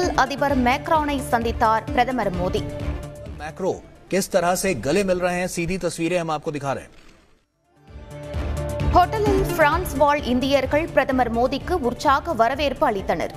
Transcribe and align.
பாரிஸில் 0.00 0.12
அதிபர் 0.16 0.52
மேக்ரானை 0.66 1.16
சந்தித்தார் 1.30 1.86
பிரதமர் 1.88 2.30
மோடி 2.36 2.60
मैक्रो 3.40 3.72
किस 4.12 4.26
तरह 4.34 4.52
से 4.56 4.70
गले 4.86 5.02
मिल 5.04 5.18
रहे 5.18 5.38
हैं 5.40 5.50
सीधी 5.54 5.76
तस्वीरें 5.78 6.16
हम 6.18 6.30
आपको 6.30 6.50
दिखा 6.52 6.72
रहे 6.72 6.84
हैं 6.86 6.94
ஹோட்டலில் 8.94 9.42
பிரான்ஸ் 9.52 9.92
வாழ் 9.96 10.22
இந்தியர்கள் 10.32 10.86
பிரதமர் 10.94 11.32
மோடிக்கு 11.32 11.74
உற்சாக 11.88 12.34
வரவேற்பு 12.34 12.84
அளித்தனர் 12.88 13.34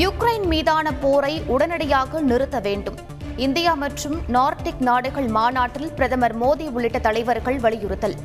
யுக்ரைன் 0.00 0.44
மீதான 0.50 0.92
போரை 1.00 1.32
உடனடியாக 1.48 2.20
நிறுத்த 2.22 2.58
வேண்டும் 2.60 2.98
இந்தியா 3.37 3.73
மற்றும் 3.73 4.21
நார்டிக் 4.33 4.79
நாடுகள் 4.79 5.27
மாநாட்டில் 5.27 5.91
பிரதமர் 5.91 6.41
மோடி 6.41 6.69
உள்ளிட்ட 6.69 6.99
தலைவர்கள் 6.99 7.59
வலியுறுத்தல். 7.59 8.15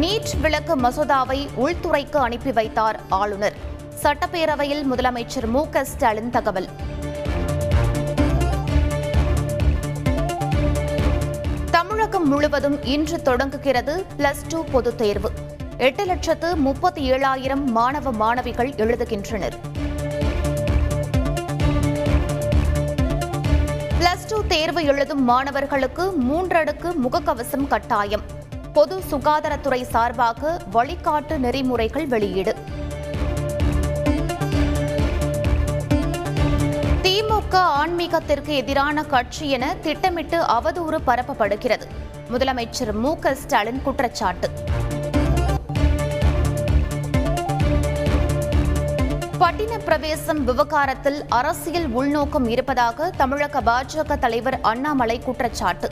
நீட் 0.00 0.40
விளக்கு 0.40 0.76
மசோதாவை 0.76 1.48
உள்துறைக்கு 1.56 2.16
அனுப்பி 2.16 2.52
வைத்தார் 2.52 3.00
ஆளுநர். 3.08 3.52
சட்டப்பேரவையில் 4.02 4.82
முதலமைச்சர் 4.92 5.46
மு 5.46 5.68
க 5.68 5.84
ஸ்டாலின் 5.84 6.30
தகவல். 6.30 6.68
தமிழகம் 11.70 12.28
முழுவதும் 12.28 12.84
இன்று 12.84 13.22
தொடங்குகிறது 13.22 14.04
பிளஸ் 14.18 14.42
டூ 14.48 14.64
பொதுத் 14.64 14.98
தேர்வு. 14.98 15.30
எட்டு 15.76 16.04
லட்சத்து 16.04 16.56
முப்பத்தி 16.56 17.10
ஏழாயிரம் 17.12 17.64
மாணவ 17.64 18.12
மாணவிகள் 18.12 18.72
எழுதுகின்றனர். 18.74 19.70
பிளஸ் 24.02 24.28
டூ 24.28 24.44
தேர்வு 24.48 24.84
எழுதும் 24.84 25.22
மாணவர்களுக்கு 25.22 26.14
மூன்றடுக்கு 26.28 26.94
முகக்கவசம் 27.04 27.66
கட்டாயம். 27.66 28.22
பொது 28.72 29.02
சுகாதாரத்துறை 29.10 29.82
சார்பாக 29.82 30.60
வழிகாட்டு 30.72 31.38
நெறிமுறைகள் 31.38 32.06
வெளியீடு. 32.06 32.54
திமுக 37.02 37.54
ஆன்மீகத்திற்கு 37.54 38.54
எதிரான 38.54 39.04
கட்சி 39.04 39.50
என 39.50 39.74
திட்டமிட்டு 39.74 40.40
அவதூறு 40.40 40.98
பரப்பப்படுகிறது. 41.06 41.86
முதலமைச்சர் 42.32 42.92
மு 42.92 43.18
க 43.18 43.34
ஸ்டாலின் 43.34 43.82
குற்றச்சாட்டு. 43.82 44.50
பட்டின 49.42 49.78
பிரவேசம் 49.84 50.44
விவகாரத்தில் 50.44 51.24
அரசியல் 51.28 51.88
உள்நோக்கம் 51.88 52.48
இருப்பதாக 52.48 53.10
தமிழக 53.16 53.60
பாஜக 53.60 54.18
தலைவர் 54.18 54.60
அண்ணாமலை 54.60 55.18
குற்றச்சாட்டு. 55.18 55.88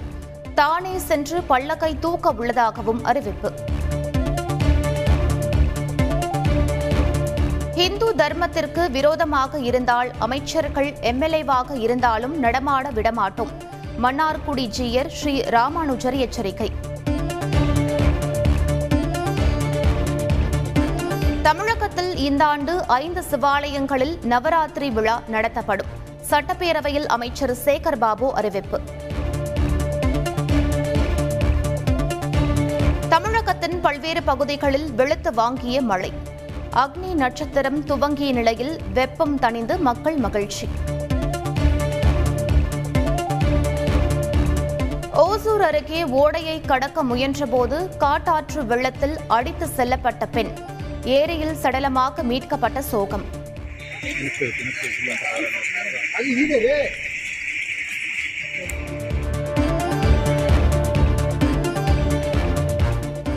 தானே 0.55 0.98
சென்று 0.98 1.41
பள்ளக்கை 1.48 1.98
தூக்க 1.98 2.31
உள்ளதாகவும் 2.31 3.05
அறிவிப்பு. 3.05 3.53
இந்து 7.75 8.15
தர்மத்திற்கு 8.17 8.91
விரோதமாக 8.91 9.59
இருந்தால் 9.59 10.11
அமைச்சர்கள் 10.19 10.91
எம்எல்ஏவாக 10.91 11.78
இருந்தாலும் 11.78 12.39
நடமாட 12.39 12.91
விடமாட்டோம். 12.91 13.53
மன்னார்குடி 14.03 14.67
ஜீயர் 14.67 15.09
ஸ்ரீ 15.09 15.41
ராமானுஜர் 15.41 16.15
எச்சரிக்கை. 16.15 16.71
தமிழகத்தில் 21.43 22.17
இந்த 22.17 22.45
ஆண்டு 22.45 22.87
ஐந்து 22.87 23.23
சிவாலயங்களில் 23.31 24.25
நவராத்திரி 24.25 24.91
விழா 24.91 25.23
நடத்தப்படும். 25.29 25.87
சட்டப்பேரவையில் 26.31 27.07
அமைச்சர் 27.07 27.55
சேகர் 27.65 27.97
பாபு 27.97 28.34
அறிவிப்பு. 28.34 28.81
தமிழகத்தின் 33.09 33.81
பல்வேறு 33.81 34.23
பகுதிகளில் 34.23 34.93
வெளுத்து 34.93 35.34
வாங்கிய 35.34 35.83
மழை. 35.83 36.12
அக்னி 36.73 37.12
நட்சத்திரம் 37.15 37.84
துவங்கிய 37.84 38.33
நிலையில் 38.33 38.81
வெப்பம் 38.93 39.39
தணிந்து 39.39 39.79
மக்கள் 39.79 40.17
மகிழ்ச்சி. 40.17 40.69
ஓசூர் 45.12 45.61
அருகே 45.61 46.03
ஓடையை 46.05 46.61
கடக்க 46.61 47.05
முயன்றபோது 47.05 47.97
காட்டாற்று 47.97 48.67
வெள்ளத்தில் 48.67 49.17
அடித்து 49.29 49.69
செல்லப்பட்ட 49.77 50.27
பெண். 50.31 50.79
ஏரியில் 51.05 51.56
சடலமாக 51.62 52.22
மீட்கப்பட்ட 52.22 52.83
சோகம். 52.83 53.25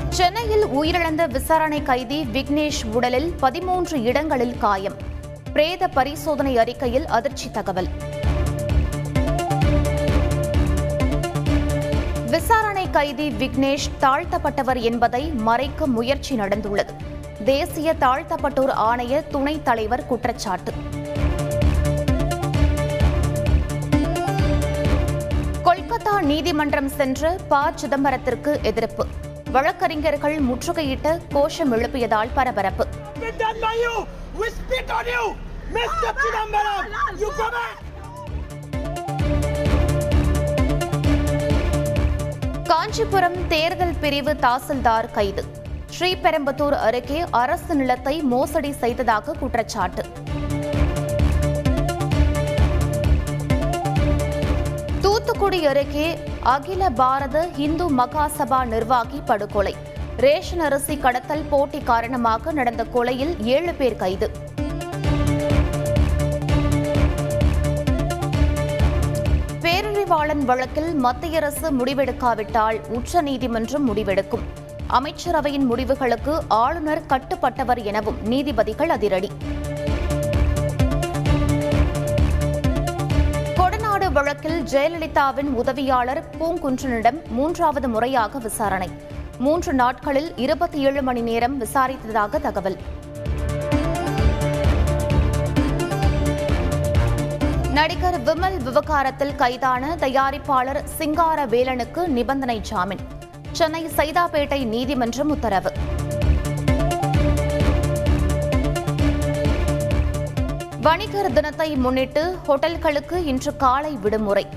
சென்னையில் 0.10 0.66
உயிரிழந்த 0.66 1.28
விசாரணை 1.28 1.82
கைதி 1.82 2.28
விக்னேஷ் 2.34 2.86
உடலில் 2.94 3.34
பதிமூன்று 3.34 4.02
இடங்களில் 4.02 4.58
காயம். 4.58 4.98
பிரேத 5.54 5.88
பரிசோதனை 5.88 6.58
அறிக்கையில் 6.58 7.08
அதிர்ச்சி 7.08 7.52
தகவல். 7.52 7.88
விசாரணை 12.30 12.90
கைதி 12.90 13.30
விக்னேஷ் 13.30 13.90
தாழ்த்தப்பட்டவர் 14.02 14.82
என்பதை 14.82 15.28
மறைக்க 15.28 15.88
முயற்சி 15.88 16.36
நடந்துள்ளது. 16.36 17.12
தேசிய 17.44 17.94
தாழ்த்தப்பட்டோர் 18.00 18.74
ஆணைய 18.76 19.28
துணைத் 19.28 19.66
தலைவர் 19.66 20.06
குற்றச்சாட்டு. 20.06 20.74
கொல்கத்தா 25.64 26.22
நீதிமன்றம் 26.22 26.90
சென்ற 26.90 27.38
ப. 27.48 27.72
சிதம்பரத்திற்கு 27.82 28.62
எதிர்ப்பு. 28.62 29.08
வழக்கறிஞர்கள் 29.52 30.42
முற்றுகையிட்ட 30.42 31.20
கோஷம் 31.30 31.74
எழுப்பியதால் 31.74 32.30
பரபரப்பு. 32.34 32.88
காஞ்சிபுரம் 42.64 43.48
தேர்தல் 43.48 43.96
பிரிவு 44.00 44.34
தாசில்தார் 44.34 45.12
கைது. 45.12 45.62
ஸ்ரீபெரும்புத்தூர் 45.94 46.76
அருகே 46.86 47.18
அரசு 47.40 47.74
நிலத்தை 47.80 48.14
மோசடி 48.32 48.72
செய்ததாக 48.84 49.34
குற்றச்சாட்டு. 49.42 50.04
தூத்துக்குடி 55.04 55.60
அருகே 55.72 56.08
அகில 56.54 56.90
பாரத 57.02 57.44
இந்து 57.66 57.88
மகாசபா 58.00 58.60
நிர்வாகி 58.74 59.20
படுகொலை. 59.30 59.76
ரேஷன் 60.26 60.64
அரிசி 60.68 60.98
கடத்தல் 61.06 61.46
போட்டி 61.52 61.82
காரணமாக 61.92 62.54
நடந்த 62.60 62.86
கொலையில் 62.96 63.36
ஏழு 63.56 63.74
பேர் 63.74 64.00
கைது. 64.04 64.30
பேரறிவாளன் 69.64 70.44
வழக்கில் 70.52 70.92
மத்திய 71.06 71.38
அரசு 71.44 71.70
முடிவெடுக்காவிட்டால் 71.80 72.80
உச்சநீதிமன்றம் 73.00 73.88
முடிவெடுக்கும். 73.90 74.46
அமைச்சரவையின் 74.90 75.66
முடிவுகளுக்கு 75.66 76.44
ஆளுநர் 76.48 77.02
கட்டுப்பட்டவர் 77.10 77.84
எனவும் 77.84 78.28
நீதிபதிகள் 78.28 78.90
அதிரடி. 78.90 79.32
கொடநாடு 83.56 84.12
வழக்கில் 84.12 84.64
ஜெயலலிதாவின் 84.64 85.54
உதவியாளர் 85.54 86.24
பூங்குன்றனிடம் 86.40 87.28
மூன்றாவது 87.30 87.90
முறையாக 87.90 88.40
விசாரணை. 88.40 88.90
மூன்று 89.38 89.74
நாட்களில் 89.74 90.38
இருபத்தி 90.38 90.80
ஏழு 90.80 91.02
மணி 91.02 91.22
நேரம் 91.22 91.62
விசாரித்ததாக 91.62 92.42
தகவல். 92.42 92.78
நடிகர் 97.72 98.24
விமல் 98.24 98.58
விவகாரத்தில் 98.58 99.36
கைதான 99.36 99.96
தயாரிப்பாளர் 100.00 100.84
சிங்கார 100.84 101.46
வேலனுக்கு 101.46 102.08
நிபந்தனை 102.08 102.60
ஜாமீன். 102.60 103.00
சென்னை 103.58 103.88
சைதாப்பேட்டை 103.88 104.66
நீதிமன்றம் 104.66 105.30
உத்தரவு. 105.30 105.72
வணிகர் 110.82 111.34
தினத்தை 111.34 111.76
முன்னிட்டு 111.76 112.38
ஹோட்டல்களுக்கு 112.48 113.26
இன்று 113.26 113.56
காலை 113.56 113.96
விடுமுறை. 113.96 114.48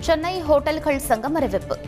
சென்னை 0.00 0.42
ஹோட்டல்கள் 0.42 0.96
சங்கம் 0.96 1.34
அறிவிப்பு. 1.34 1.78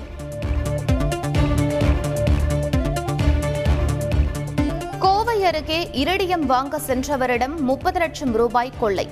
கோவை 4.99 5.45
அருகே 5.45 5.89
இரடியம் 5.93 6.47
வாங்க 6.47 6.81
சென்றவரிடம் 6.87 7.57
முப்பது 7.57 7.99
லட்சம் 7.99 8.33
ரூபாய் 8.33 8.73
கொள்ளை. 8.81 9.11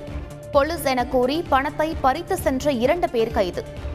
பொலிஸ் 0.53 0.85
என 0.85 1.07
கூறி 1.07 1.45
பணத்தை 1.49 1.97
பறித்து 2.01 2.37
சென்ற 2.37 2.73
இரண்டு 2.73 3.11
பேர் 3.11 3.31
கைது. 3.31 3.93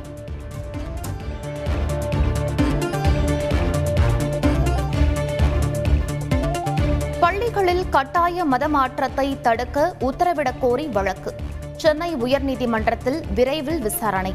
பெண்களில் 7.51 7.89
கட்டாய 7.89 8.45
மதமாற்றத்தை 8.45 9.41
தடுக்க 9.41 9.95
உத்தரவிடக் 9.99 10.59
கோரி 10.59 10.87
வழக்கு. 10.87 11.35
சென்னை 11.77 12.15
உயர்நீதிமன்றத்தில் 12.15 13.23
விரைவில் 13.33 13.81
விசாரணை. 13.81 14.33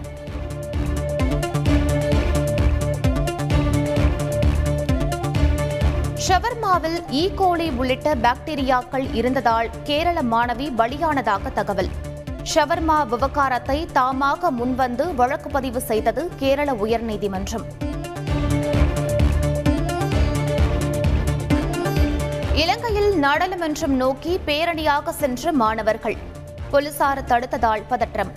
ஷவர்மாவில் 6.28 6.98
e. 6.98 7.10
ஈ 7.10 7.30
கோலி 7.34 7.70
உள்ளிட்ட 7.70 8.14
பாக்டீரியாக்கள் 8.14 9.14
இருந்ததால் 9.14 9.70
கேரள 9.84 10.22
மாணவி 10.22 10.68
பலியானதாக 10.78 11.52
தகவல். 11.52 11.88
ஷவர்மா 12.54 13.06
விவகாரத்தை 13.06 13.88
தாமாக 13.94 14.50
முன்வந்து 14.50 15.14
வழக்கு 15.14 15.50
பதிவு 15.50 15.80
செய்தது 15.80 16.30
கேரள 16.36 16.72
உயர்நீதிமன்றம். 16.72 17.66
இலங்கை 22.56 22.93
நாடாளுமன்றம் 23.24 23.94
நோக்கி 24.02 24.32
பேரணியாக 24.46 25.12
சென்ற 25.20 25.52
மாணவர்கள். 25.60 26.16
போலீசார் 26.72 27.20
தடுத்ததால் 27.30 27.84
பதற்றம். 27.92 28.32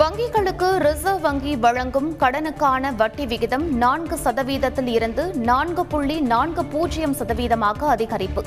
வங்கிகளுக்கு 0.00 0.68
ரிசர்வ் 0.84 1.22
வங்கி 1.26 1.52
வழங்கும் 1.64 2.08
கடனுக்கான 2.22 2.94
வட்டி 3.00 3.24
விகிதம் 3.32 3.66
நான்கு 3.82 4.16
சதவீதத்தில் 4.24 4.90
இருந்து 4.96 5.24
நான்கு 5.50 5.84
புள்ளி 5.92 6.16
நான்கு 6.32 6.64
பூஜ்ஜியம் 6.72 7.18
சதவீதமாக 7.20 7.88
அதிகரிப்பு. 7.94 8.42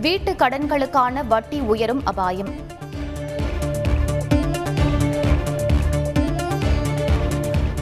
வீட்டு 0.00 0.32
கடன்களுக்கான 0.32 1.26
வட்டி 1.26 1.58
உயரும் 1.60 2.02
அபாயம். 2.04 2.50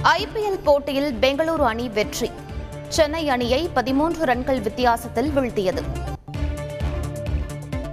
ஐபிஎல் 0.02 0.60
போட்டியில் 0.64 1.14
பெங்களூரு 1.20 1.64
அணி 1.64 1.88
வெற்றி. 1.88 2.30
சென்னை 2.88 3.28
அணியை 3.28 3.70
பதிமூன்று 3.74 4.24
ரன்கள் 4.24 4.60
வித்தியாசத்தில் 4.60 5.30
வீழ்த்தியது. 5.36 5.82